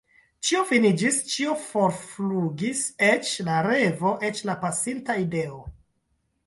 [0.47, 5.65] Ĉio finiĝis, ĉio forflugis, eĉ la revo, eĉ la pasinta idealo.